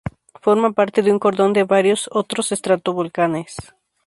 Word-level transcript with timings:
Forma 0.45 0.71
parte 0.71 1.03
de 1.03 1.11
un 1.11 1.19
cordón 1.19 1.53
de 1.53 1.63
varios 1.63 2.09
otros 2.11 2.51
estratovolcanes. 2.51 3.75